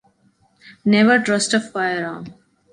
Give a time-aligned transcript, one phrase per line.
[0.83, 2.33] Never trust a firearm.